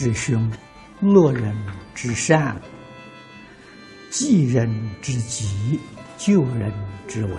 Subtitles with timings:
[0.00, 0.50] 命人之凶，
[1.00, 1.54] 乐人
[1.94, 2.58] 之善，
[4.10, 4.68] 济人
[5.02, 5.78] 之急，
[6.16, 6.72] 救人
[7.06, 7.34] 之危。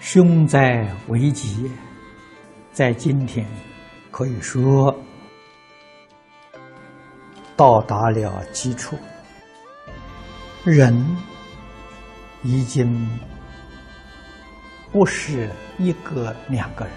[0.00, 1.70] 凶灾危急，
[2.72, 3.46] 在今天
[4.10, 4.92] 可以说
[7.56, 8.98] 到达了基础，
[10.64, 10.92] 人
[12.42, 13.08] 已经
[14.90, 16.92] 不是一个两个人，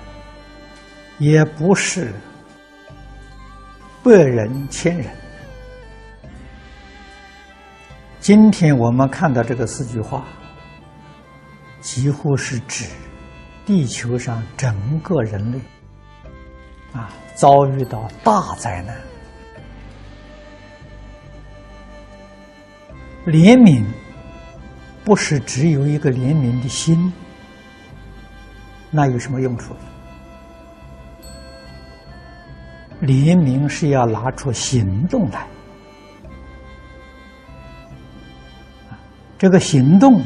[1.20, 2.14] 也不是
[4.04, 5.08] 百人千人。
[8.20, 10.26] 今天我们看到这个四句话。
[11.82, 12.86] 几乎是指
[13.63, 15.60] 地球上整个人类
[16.93, 18.98] 啊遭遇到大灾难，
[23.27, 23.86] 怜悯
[25.04, 27.13] 不是只有一个怜悯的心，
[28.90, 29.76] 那有什么用处？
[33.06, 35.48] 怜悯是要拿出行动来，
[39.38, 40.22] 这个行动。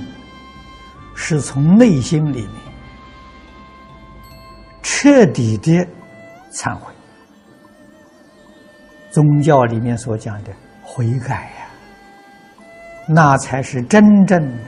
[1.22, 2.54] 是从内心里面
[4.82, 5.86] 彻底的
[6.50, 6.94] 忏悔，
[9.12, 11.68] 宗教里面所讲的悔改呀，
[13.06, 14.64] 那才是真正的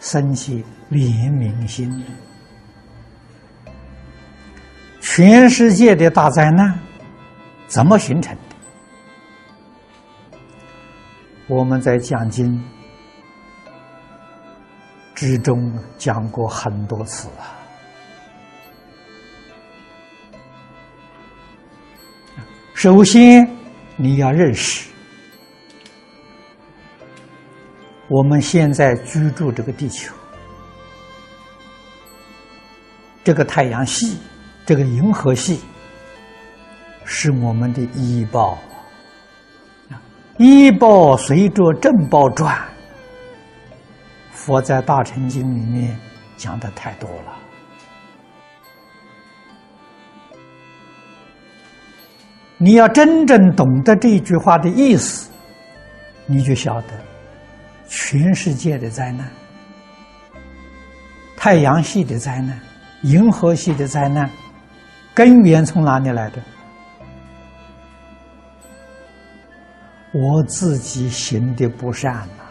[0.00, 2.04] 生起怜悯心。
[5.00, 6.76] 全世界的大灾难
[7.74, 10.38] 怎么形成的？
[11.48, 12.62] 我们在讲经。
[15.12, 17.50] 之中讲过很多次啊。
[22.74, 23.48] 首先，
[23.96, 24.88] 你要认识，
[28.08, 30.14] 我们现在居住这个地球，
[33.24, 34.18] 这个太阳系，
[34.66, 35.60] 这个银河系，
[37.04, 38.58] 是我们的医报。
[40.38, 42.58] 医报随着正报转。
[44.32, 45.98] 佛在《大乘经》里面
[46.36, 47.32] 讲的太多了，
[52.58, 55.30] 你要真正懂得这句话的意思，
[56.26, 56.88] 你就晓得
[57.88, 59.26] 全世界的灾难、
[61.36, 62.60] 太阳系的灾难、
[63.02, 64.28] 银河系的灾难，
[65.14, 66.42] 根源从哪里来的？
[70.14, 72.44] 我自己行的不善呐。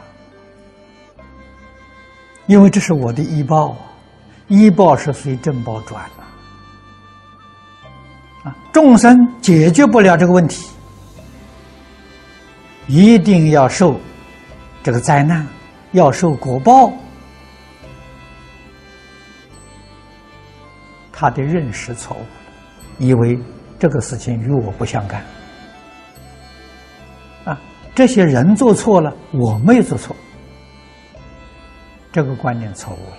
[2.46, 3.78] 因为这是我的医报啊，
[4.50, 6.23] 医报是随正报转的
[8.50, 8.56] 啊。
[8.73, 10.69] 众生解决不了这个问题，
[12.88, 13.97] 一定要受
[14.84, 15.47] 这个灾难，
[15.94, 16.91] 要受果报。
[21.13, 22.25] 他的认识错误，
[23.00, 23.40] 以为
[23.79, 25.23] 这个事情与我不相干
[27.45, 27.59] 啊。
[27.95, 30.15] 这些人做错了，我没有做错。
[32.11, 33.17] 这个观念错误了！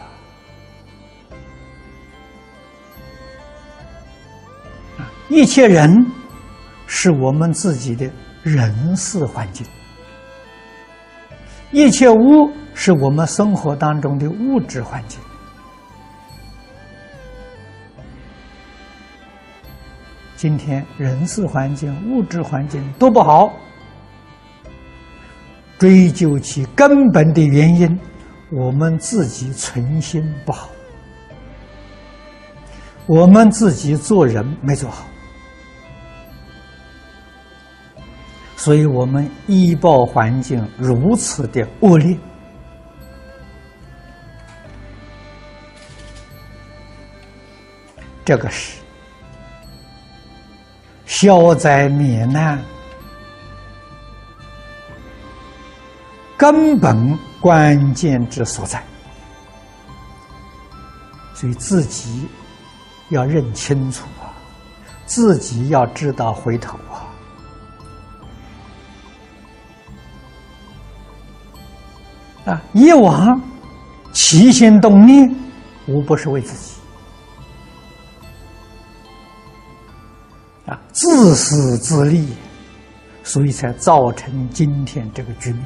[5.28, 6.06] 一切人
[6.86, 8.08] 是我们自己的
[8.42, 9.66] 人事环境，
[11.72, 15.18] 一切物是我们生活当中的物质环境。
[20.36, 23.50] 今天人事环境、物质环境都不好，
[25.84, 28.00] 追究其根本的原因。
[28.48, 30.70] 我们自己存心不好，
[33.04, 35.04] 我们自己做人没做好，
[38.56, 42.16] 所以我们医报环境如此的恶劣，
[48.24, 48.80] 这个是
[51.04, 52.58] 消灾免难
[56.44, 57.18] 根本。
[57.40, 58.82] 关键之所在，
[61.34, 62.26] 所以自己
[63.10, 64.32] 要认清楚啊，
[65.04, 67.04] 自己要知道回头啊。
[72.46, 73.38] 啊，以往
[74.14, 75.34] 起心动念，
[75.86, 76.72] 无不是为自己
[80.64, 82.26] 啊，自私自利，
[83.22, 85.62] 所以才造成今天这个局面。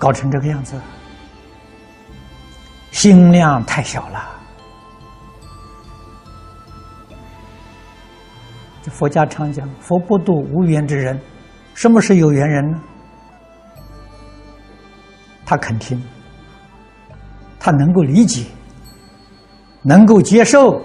[0.00, 0.80] 搞成这个样子，
[2.90, 4.30] 心量太小了。
[8.82, 11.20] 这佛家常讲：“佛不度无缘之人。”
[11.74, 12.80] 什么是有缘人呢？
[15.44, 16.02] 他肯听，
[17.58, 18.46] 他能够理解，
[19.82, 20.82] 能够接受，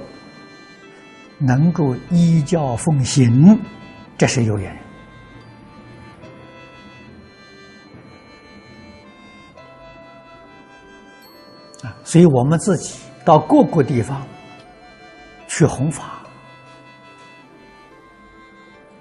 [1.38, 3.57] 能够依教奉行，
[4.17, 4.84] 这是有缘人。
[12.15, 14.25] 所以我们自己到各个地方
[15.50, 16.21] 去弘法，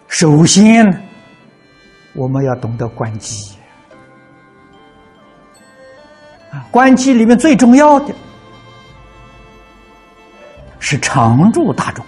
[0.08, 0.84] 首先
[2.12, 3.56] 我们要懂得关机。
[6.50, 8.12] 啊，关机里面最重要的
[10.80, 12.04] 是常住大众，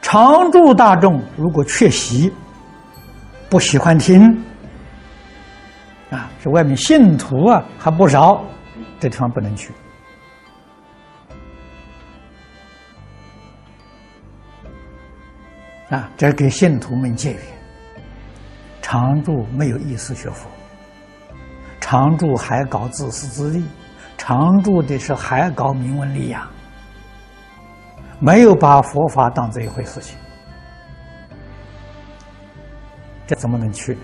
[0.00, 2.32] 常住大众如果缺席，
[3.50, 4.42] 不喜欢听。
[6.42, 8.42] 是外面信徒啊还不少，
[8.98, 9.72] 这地方不能去。
[15.90, 17.40] 啊，这给信徒们戒律。
[18.80, 20.48] 常住没有意思学佛，
[21.80, 23.64] 常住还搞自私自利，
[24.18, 26.48] 常住的是还搞名闻利养，
[28.18, 30.18] 没有把佛法当这一回事情，
[33.28, 33.96] 这怎么能去？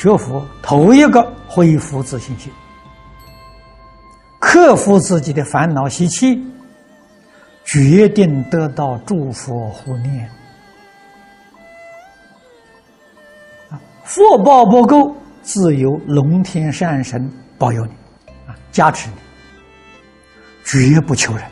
[0.00, 2.50] 学佛头一个恢复自信心，
[4.38, 6.42] 克服自己的烦恼习气，
[7.66, 10.26] 决定得到诸佛护念。
[13.68, 17.92] 啊，福报不够，自有龙天善神保佑你，
[18.48, 19.16] 啊，加持你，
[20.64, 21.44] 绝不求人。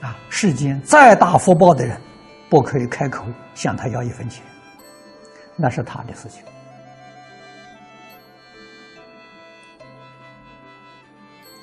[0.00, 2.00] 啊，世间再大福报的人，
[2.48, 3.24] 不可以开口
[3.56, 4.44] 向他要一分钱。
[5.56, 6.44] 那是他的事情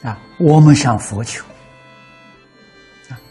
[0.04, 0.18] 啊！
[0.40, 1.46] 我们向佛求，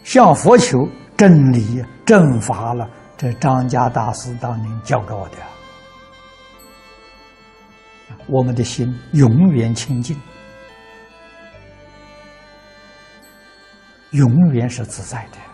[0.05, 0.79] 向佛求
[1.17, 2.89] 真理、正法了。
[3.17, 5.37] 这张家大师当年教给我的，
[8.27, 10.21] 我们的心永远清净，
[14.11, 15.52] 永远是自在的。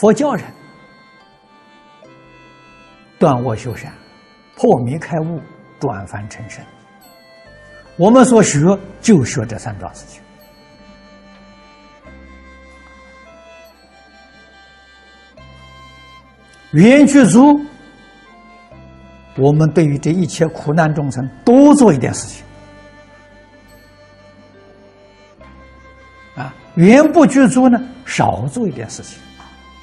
[0.00, 0.42] 佛教人
[3.18, 3.92] 断恶修善，
[4.56, 5.38] 破迷开悟，
[5.78, 6.64] 转凡成圣。
[7.98, 8.58] 我们所学
[9.02, 10.22] 就学这三桩事情。
[16.70, 17.60] 缘具足，
[19.36, 22.42] 我们对于这一切苦难众生多做一点事情。
[26.36, 29.20] 啊，缘不具足呢，少做一点事情。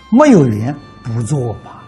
[0.10, 1.84] 没有缘不做吧？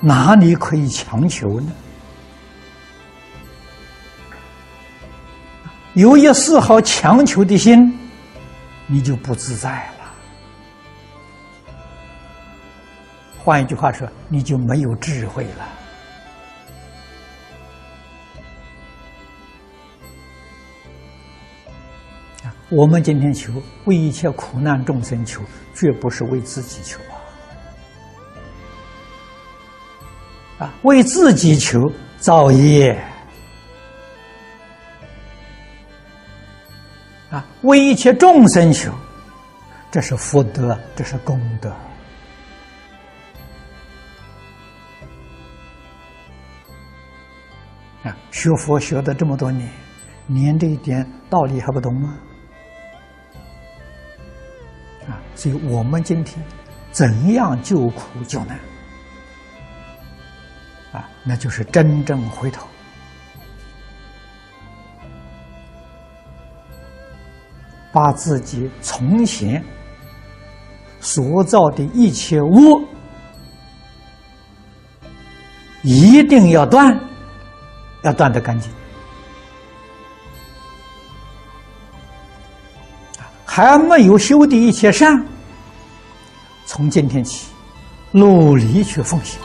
[0.00, 1.72] 哪里可以强求呢？
[5.94, 7.98] 有一丝毫强求的心，
[8.86, 11.74] 你就不自在了。
[13.38, 15.68] 换一句话说，你就没有智慧了。
[22.70, 23.52] 我们今天求
[23.86, 25.42] 为一切苦难众生求，
[25.74, 27.00] 绝不是为自己求
[30.56, 30.66] 啊！
[30.66, 32.96] 啊，为自己求造业
[37.30, 38.92] 啊，为一切众生求，
[39.90, 41.70] 这是福德，这是功德
[48.04, 48.16] 啊！
[48.30, 49.68] 学佛学的这么多年，
[50.28, 52.16] 连这一点道理还不懂吗？
[55.40, 56.38] 所以我们今天
[56.90, 58.60] 怎样救苦救难
[60.92, 61.08] 啊？
[61.24, 62.66] 那就是真正回头，
[67.90, 69.64] 把自己从前
[71.00, 72.84] 所造的一切恶
[75.82, 77.00] 一定要断，
[78.02, 78.70] 要断得干净。
[83.52, 85.20] 还没有修的一切善，
[86.66, 87.48] 从今天起
[88.12, 89.40] 努力去奉行。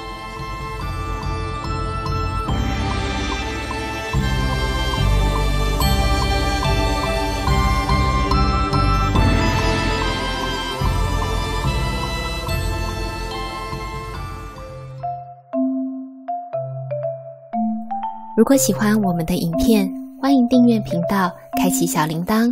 [18.38, 22.52] 如果喜欢我们的影片，欢迎订阅频道，开启小铃铛。